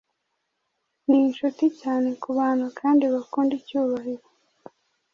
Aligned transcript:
ninshuti 1.07 1.65
cyane 1.81 2.09
kubantu 2.23 2.65
kandi 2.79 3.03
bakunda 3.13 3.53
icyubahiro 3.59 4.25